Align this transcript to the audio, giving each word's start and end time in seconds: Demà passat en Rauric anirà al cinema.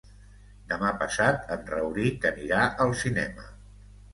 Demà 0.71 0.93
passat 1.03 1.45
en 1.57 1.69
Rauric 1.73 2.27
anirà 2.33 2.65
al 2.87 2.99
cinema. 3.03 3.47